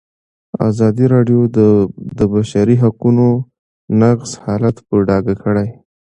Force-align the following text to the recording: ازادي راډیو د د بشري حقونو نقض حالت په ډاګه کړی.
ازادي 0.69 1.05
راډیو 1.13 1.41
د 1.57 1.59
د 2.17 2.19
بشري 2.33 2.75
حقونو 2.83 3.27
نقض 4.01 4.31
حالت 4.43 4.75
په 4.87 4.95
ډاګه 5.07 5.35
کړی. 5.43 5.67